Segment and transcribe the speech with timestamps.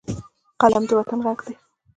[0.61, 1.53] قلم د وطن غږ دی